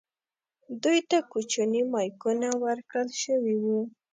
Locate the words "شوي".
3.23-3.55